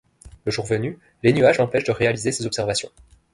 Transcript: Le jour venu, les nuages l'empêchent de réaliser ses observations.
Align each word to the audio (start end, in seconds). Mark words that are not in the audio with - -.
Le 0.45 0.51
jour 0.51 0.65
venu, 0.65 0.97
les 1.21 1.31
nuages 1.31 1.59
l'empêchent 1.59 1.83
de 1.83 1.91
réaliser 1.91 2.31
ses 2.31 2.47
observations. 2.47 2.89